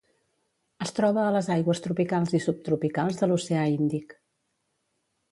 [0.83, 4.17] Es troba a les aigües tropicals i subtropicals de l'oceà Índic.